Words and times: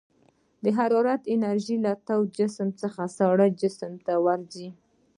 د 0.63 0.65
حرارتي 0.77 1.29
انرژي 1.35 1.77
له 1.85 1.93
تود 2.07 2.27
جسم 2.37 2.69
څخه 2.81 3.01
ساړه 3.17 3.47
جسم 3.59 3.93
ته 4.05 4.13
ورځي. 4.25 4.67